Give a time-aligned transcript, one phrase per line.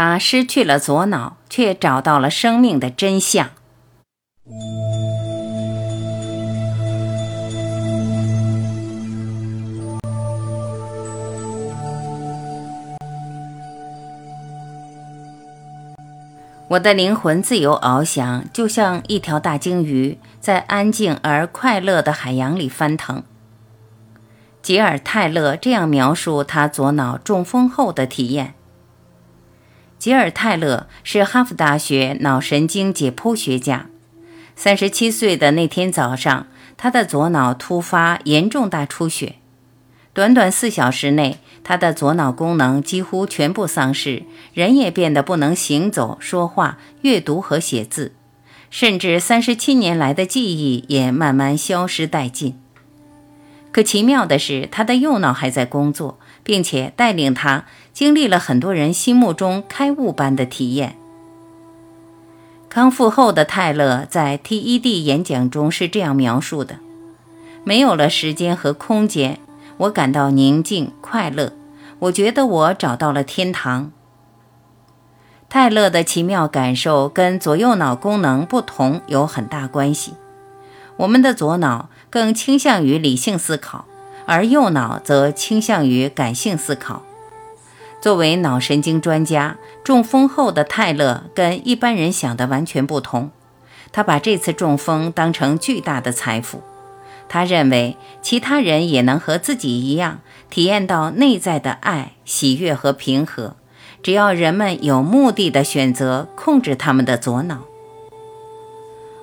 [0.00, 3.50] 他失去了左脑，却找到了生命的真相。
[16.68, 23.24] 我的灵魂自由翱翔，就像一条大鲸鱼，在安静而快乐的海洋里翻腾。
[24.62, 28.54] 吉尔泰勒这样描述他左脑中风后的体验。
[29.98, 33.86] 吉尔泰勒是哈佛大学脑神经解剖学家。
[34.54, 36.46] 三十七岁的那天早上，
[36.76, 39.36] 他的左脑突发严重大出血，
[40.12, 41.38] 短短四小时内。
[41.64, 44.22] 他的左脑功能几乎全部丧失，
[44.54, 48.12] 人也变得不能行走、说话、阅读和写字，
[48.70, 52.58] 甚至三十七年来的记忆也慢慢消失殆尽。
[53.70, 60.96] 可奇妙的是，他的右脑还在工作，并且带领他经历了很多人心目中开悟般的体验。
[62.68, 66.78] 康复后的泰勒在 TED 演讲中是这样描述的
[67.64, 69.38] ：“没有了时间和空间，
[69.78, 71.52] 我感到宁静、快乐。”
[72.00, 73.90] 我觉得我找到了天堂。
[75.48, 80.14] 泰勒的奇妙感受跟左右脑功能不同有很大关系。
[80.98, 83.86] 我们的左脑更倾向于理性思考，
[84.28, 87.02] 而右脑则倾向于感性思考。
[87.98, 93.30] 作为脑神经专家，中风后的泰勒跟一般人想的完全不同。
[93.90, 96.60] 他把这次中风当成巨大的财富。
[97.26, 103.56] 他认为其他人也能和自己一样体验到内在的爱、喜悦和平和，
[104.02, 107.62] 只要人们有目的的选择控制他们的左脑。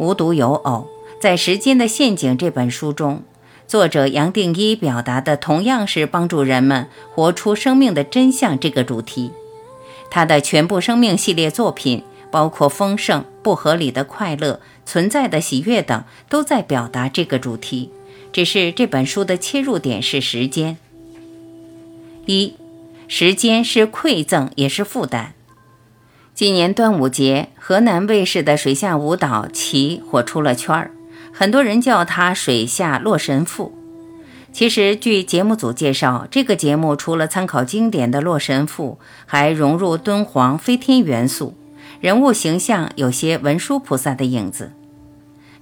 [0.00, 0.88] 无独有偶，
[1.20, 3.22] 在《时间的陷阱》这本书中，
[3.68, 9.30] 作者杨定一表达的同样是帮助人们活出生命的真相这个主题。
[10.10, 14.60] 他的全部生命系列作品，包括丰盛、不合理的快乐。
[14.86, 17.90] 存在的喜悦等都在表达这个主题，
[18.32, 20.78] 只是这本书的切入点是时间。
[22.24, 22.54] 一，
[23.06, 25.34] 时间是馈赠也是负担。
[26.34, 30.90] 今年端午节，河南卫视的水下舞蹈《旗》火出了圈儿，
[31.38, 33.72] 很多人叫它“水下洛神赋”。
[34.50, 41.56] 其实，据节目组介绍，这个节目除了参考经典的《洛神赋》，还融入敦煌飞天元素，
[42.00, 44.72] 人物形象有些文殊菩萨的影子。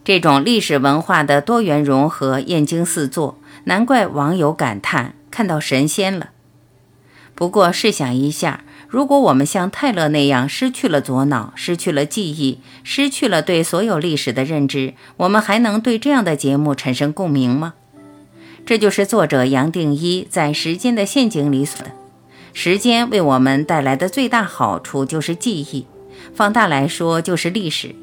[0.02, 6.30] 这种历史文化的多元融合艳惊四座，难怪网友感叹看到神仙了。
[7.34, 17.74] 不过试想一下，如果我们像泰勒那样失去了左脑，失去了记忆，失去了对所有历史的认知，我们还能对这样的节目产生共鸣吗？
[18.64, 21.92] 这就是作者杨定一在《时间的陷阱》里所的。
[22.52, 25.86] 时间为我们带来的最大好处就是记忆，
[26.34, 27.94] 放大来说就是历史。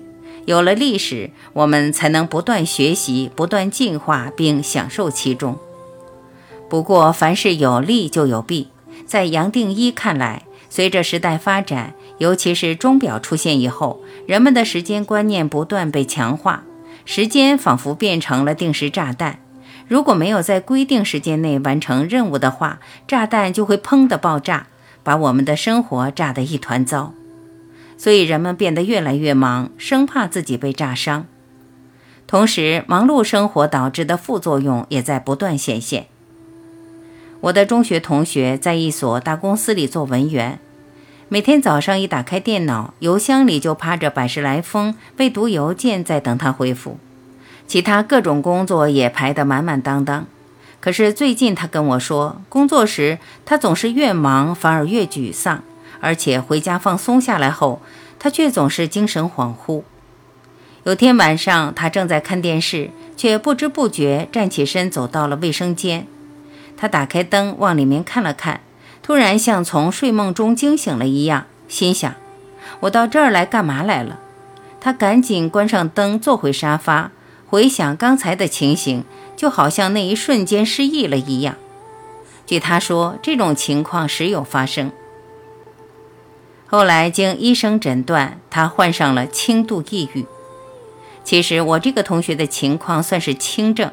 [0.45, 5.57] 有了历史，我们才能不断学习、不断进化，并享受其中。
[6.69, 8.67] 不过，凡事有利就有弊。
[9.05, 10.43] 在杨定一看来，
[10.73, 16.63] 随着时代发展，尤其是钟表出现以后，人们的时间观念不断被强化，
[17.05, 19.37] 时间仿佛变成了定时炸弹。
[19.87, 24.65] 如果没有在规定时间内完成任务的话，炸弹就会砰的爆炸，
[25.03, 27.13] 把我们的生活炸得一团糟。
[27.95, 31.27] 所以人们变得越来越忙，生怕自己被炸伤。
[32.25, 36.07] 同时，忙碌生活导致的副作用也在不断显现。
[37.43, 40.59] 我的中学同学在一所大公司里做文员，
[41.27, 46.97] 每天早上一打开电脑，邮箱里就趴着百十来封未读邮件在等他回复，
[47.67, 50.25] 其他各种工作也排得满满当当。
[50.79, 55.61] 可是最近他跟我说，工作时他总是越忙反而越沮丧。
[55.99, 57.81] 而且回家放松下来后，
[58.19, 59.83] 他却总是精神恍惚。
[60.85, 66.07] 有天晚上，他正在看电视，却不知不觉站起身走到了卫生间。
[66.83, 68.59] 他打开灯往里面看了看，
[69.01, 72.13] 突然像从睡梦中惊醒了一样，心想
[72.81, 74.19] ：“我到这儿来干嘛来了？”
[74.81, 77.11] 他赶紧关上灯，坐回沙发，
[77.47, 79.05] 回想刚才的情形，
[79.37, 81.55] 就好像那一瞬间失忆了一样。
[82.45, 84.91] 据他说，这种情况时有发生。
[86.67, 90.25] 后来经医生诊断，他患上了轻度抑郁。
[91.23, 93.89] 其实我这个同学的情况算是轻症。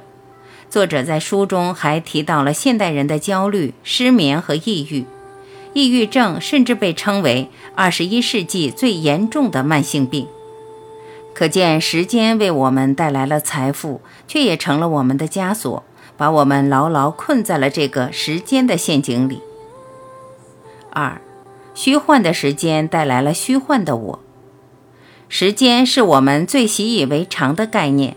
[0.70, 5.04] 作者在书中还提到了现代人的焦虑、失眠和抑郁。
[5.72, 10.28] 抑郁症甚至被称为二十一世纪最严重的慢性病。
[11.34, 15.82] 可见，时间为我们带来了财富，却也成了我们的枷锁，
[16.16, 19.40] 把我们牢牢困在了这个时间的陷阱里。
[20.92, 21.20] 二。
[21.72, 24.20] 虚幻的时间带来了虚幻的我。
[25.28, 28.16] 时间是我们最习以为常的概念，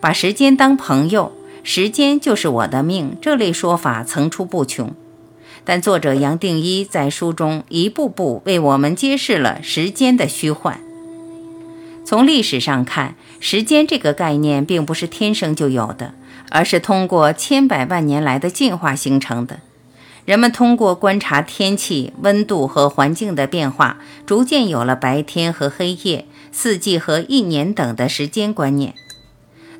[0.00, 1.30] 把时间当朋友，
[1.66, 4.94] 时间就是我的命，这类说法层出不穷。
[5.64, 10.78] 但作者杨定一在书中一步步为我们揭示了时间的虚幻。
[12.04, 16.12] 从历史上看，时间这个概念并不是天生就有的，
[16.50, 19.60] 而是通过千百万年来的进化形成的。
[20.26, 28.94] 人们通过观察天气、温度和环境的变化，逐渐有了白天和黑夜、四季和一年等的时间观念。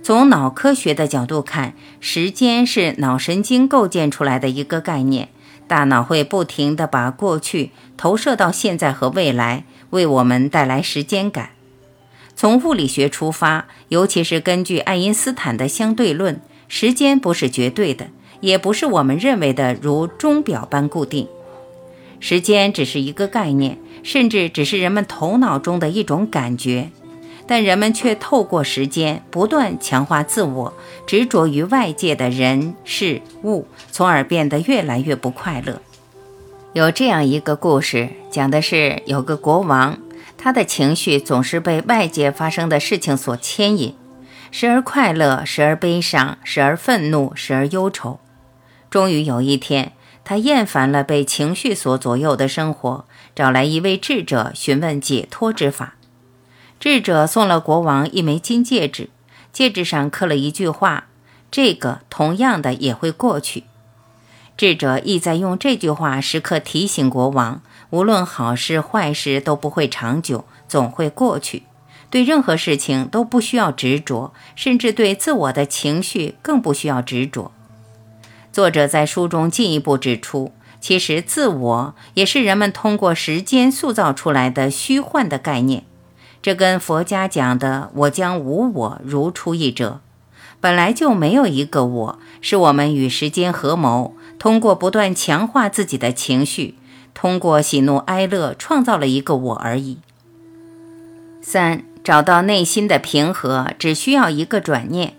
[0.04, 5.30] 从脑科学的角度看，时间是脑神经构建出来的一个概念。
[5.66, 11.52] 大脑会不停地把过去投射到现在和未来，为我们带来时间感。
[12.36, 18.08] 从物理学出发，尤其是根据爱因斯坦的相对论，时间不是绝对的，
[18.40, 21.26] 也不是我们认为的如钟表般固定。
[22.20, 26.90] 时间只是一个概念，甚至只是人们头脑中的一种感觉。
[27.46, 30.72] 但人们却透过时间不断强化自我，
[31.06, 35.82] 执着于外界的人事物，从而变得越来越不快乐。
[36.72, 39.98] 有这样一个故事，讲的是有个国王，
[40.36, 43.94] 他的情绪总是被外界发生的事情所牵引，
[44.50, 48.18] 时而快乐，时而悲伤，时而愤怒，时而忧愁。
[48.90, 49.92] 终于有一天，
[50.24, 53.04] 他厌烦了被情绪所左右的生活，
[53.34, 55.94] 找来一位智者询问解脱之法。
[56.78, 59.08] 智者送了国王一枚金戒指，
[59.52, 61.06] 戒指上刻了一句话
[61.50, 63.64] ：“这个同样的也会过去。”
[64.56, 71.64] 智者意在用这句话时刻提醒国王，无论好事坏事都不会长久，总会过去。
[72.10, 77.50] 对任何事情都不需要执着，甚至对自我的情绪更不需要执着。
[78.52, 85.84] 作者在书中进一步指出，其实自我也是人们通过时间塑造出来的虚幻的概念。
[86.44, 90.00] 这跟佛家讲的“我将无我”如出一辙，
[90.60, 96.74] 本来就没有一个我，是我们与时间合谋，通过不断强化自己的情绪，
[97.14, 100.00] 通过喜怒哀乐创造了一个我而已。
[101.40, 105.14] 三，找到内心的平和，只需要一个转念。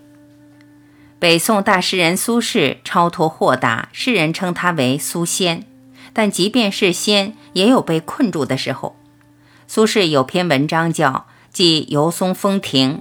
[1.17, 5.65] 北宋大诗人苏轼超脱豁达，世人称他为苏仙，
[6.13, 8.95] 但即便是仙，也有被困住的时候。
[9.67, 11.09] 苏轼有篇文章叫
[11.51, 12.97] 《记游松风亭》，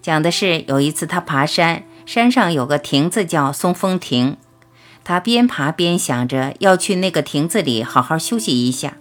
[0.00, 4.36] 讲的是有一次他爬山，山上有个亭子叫松风亭，
[5.04, 8.94] 他边爬边想着要去那个亭子里好好休息一下。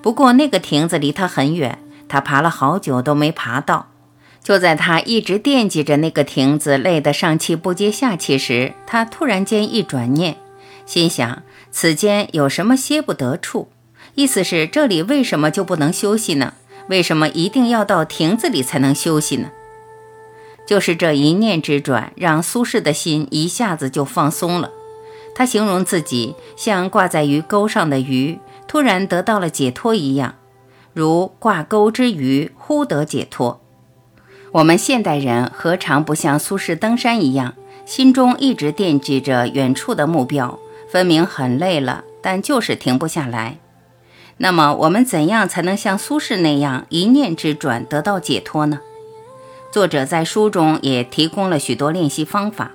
[0.00, 1.78] 不过那个亭子离他很远，
[2.08, 3.88] 他爬了好久都没爬到。
[4.42, 10.38] 就在他一直惦记着那个亭子，累得上气不接下气时，他突然间一转念，
[10.86, 13.68] 心想此间有什么歇不得处。
[14.14, 16.54] 意思是这里为什么就不能休息呢？
[16.88, 19.50] 为什么一定要到亭子里才能休息呢？
[20.66, 24.70] 就是这一念之转，让苏轼的心一下子就放松了。
[25.34, 30.34] 他形容自己像挂在鱼钩上的鱼，突然得到了解脱一样，
[30.92, 33.60] 如挂钩之鱼忽得解脱。
[34.52, 37.54] 我们现代人何尝不像苏轼登山一样，
[37.86, 40.58] 心中一直惦记着远处的目标，
[40.90, 43.58] 分明很累了，但就是停不下来。
[44.42, 48.80] 那么我们怎样才能像苏轼那样一念之转得到解脱呢？
[49.70, 52.70] 作者在书中也提供了许多练习方法。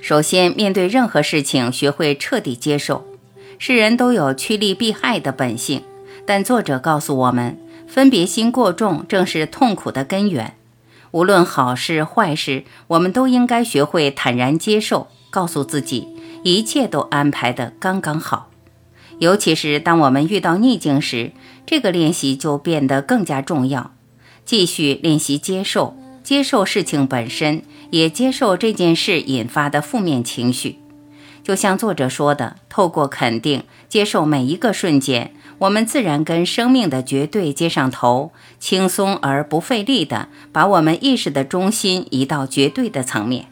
[0.00, 3.06] 首先，面对任何事情，学会彻底接受。
[3.56, 5.84] 世人都有趋利避害的本性，
[6.26, 7.56] 但作者告诉我们，
[7.86, 10.56] 分别心过重正是痛苦的根源。
[11.12, 16.08] 无论好事坏事，我们都应该学会坦然接受，告诉自己，
[16.42, 18.49] 一切都安排得刚刚好。
[19.20, 21.32] 尤其是当我们遇到逆境时，
[21.66, 23.92] 这个练习就变得更加重要。
[24.46, 30.78] 继续练习接受，接受事情本身，也接受这件事引发的负面情绪。
[31.44, 43.46] 就像作者说的，透过肯定、接受每一个瞬间，我们自然跟生命的绝对接上头，轻松而不费力地把我们意识的中心移到绝对的层面。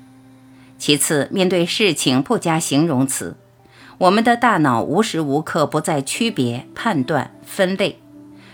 [0.78, 3.37] 其次，面对事情不加形容词。
[3.99, 7.99] 我们的大脑无时无刻不在区别、判断、分类。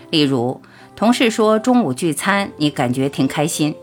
[0.09, 0.59] 例如，
[0.95, 3.73] 同事说中午聚餐，你感觉挺开心；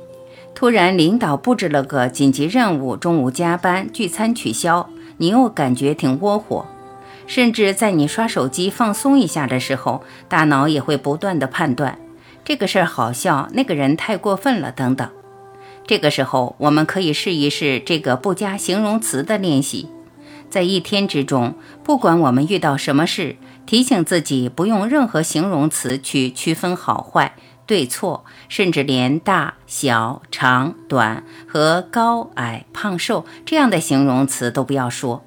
[0.57, 6.67] 突然领导布置了个紧急任务，中午加班，聚餐取消，你又感觉挺窝火。
[7.29, 11.97] 甚至在你刷手机放松一下的时候，大脑也会不断的判断
[12.45, 15.09] 这个事儿好笑，那个人太过分了等等。
[15.87, 19.89] 这个时候，我们可以试一试这个不加形容词的练习。
[20.53, 35.25] 在一天之中，不管我们遇到什么事，提醒自己不用任何形容词去区分好坏、对错，甚至连大小、长短和高矮、胖瘦这样的形容词都不要说。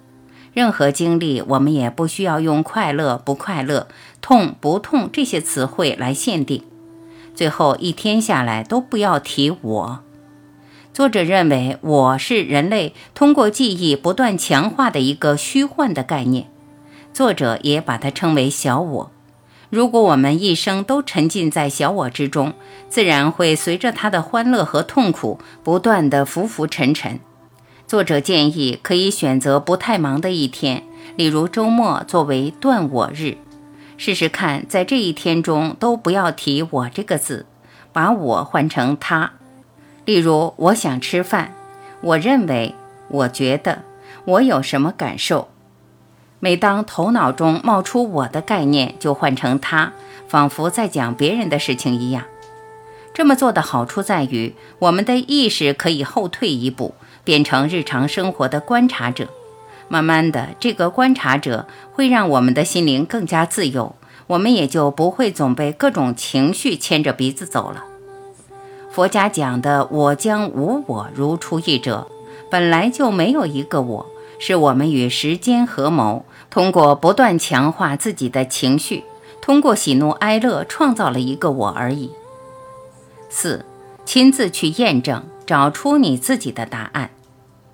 [0.54, 3.88] 任何经历，我们也不需要用快乐、不快乐、
[4.22, 6.64] 痛、不痛这些词汇来限定。
[7.34, 10.05] 最后一天下来，都不要提我。
[10.96, 16.48] 作者认为，我是人类通过记忆不断强化的一个虚幻的概念。
[17.12, 19.12] 作者也把它称为小我。
[19.70, 22.54] 如果我们一生都沉浸在小我之中，
[22.88, 27.20] 自然会随着他的欢乐和痛苦不断的浮浮沉沉。
[27.86, 30.84] 作者建议可以选择不太忙的一天，
[31.18, 33.36] 例如周末作为断我日，
[33.98, 37.46] 试试看，在这一天中都不要提我这个字，
[37.92, 39.34] 把我换成他。
[40.06, 41.54] 例如，我想吃饭，
[42.02, 42.74] 我认为，
[43.10, 43.84] 我觉得，
[44.26, 45.50] 我有什么感受。
[46.40, 49.94] 每当头脑中冒出我的概念，就换成他，
[50.28, 52.24] 仿佛在讲别人的事情一样。
[53.14, 56.94] 这么做的好处在于，我们的意识可以后退一步。
[57.24, 59.28] 变成日常生活的观察者，
[59.88, 63.96] 慢慢的，这个观察者会让我们的心灵更加自由，
[64.28, 67.84] 我们也就不会总被各种情绪牵着鼻子走了。
[68.96, 72.08] 佛家讲的“我将无我如出一辙”，
[72.50, 74.06] 本来就没有一个我，
[74.40, 79.04] 是我们与时间合谋，通过不断强化自己的情绪，
[79.42, 82.10] 通过喜怒哀乐创造了一个我而已。
[83.30, 83.66] 四，
[84.06, 87.10] 亲自去验证，找出你自己的答案。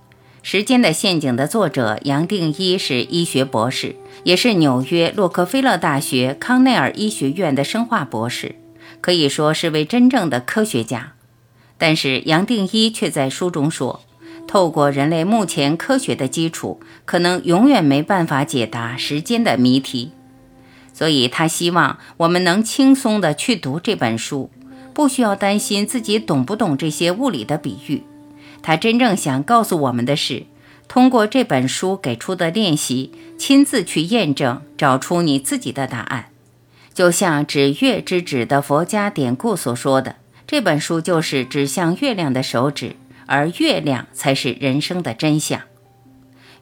[0.41, 8.55] 《时间的陷阱》的作者杨定一是医学博士，也是纽约洛克菲勒大学康奈尔医学院的生化博士，
[9.01, 11.13] 可以说是位真正的科学家。
[11.77, 14.01] 但是杨定一却在书中说，
[14.47, 20.11] 透过人类目前科学的基础，可能永远没办法解答时间的谜题。
[20.93, 24.51] 所以他希望我们能轻松地去读这本书，
[24.93, 28.03] 不需要担心自己懂不懂这些物理的比喻。
[28.61, 30.45] 他真正想告诉我们的是，
[30.87, 36.30] 通过这本书给出的练习，亲自去验证，找出你自己的答案。
[36.93, 42.95] 就像指月之指的佛家典故所说的，这本书就是指向月亮的手指，
[43.25, 45.61] 而月亮才是人生的真相。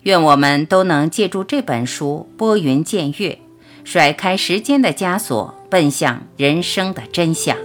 [0.03, 3.39] 愿我们都能借助这本书拨云见月，
[3.83, 7.57] 甩开时间的枷锁，奔向人生的真相。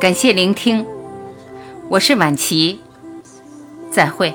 [0.00, 0.86] 感谢聆听，
[1.90, 2.80] 我是晚琪，
[3.90, 4.34] 再会。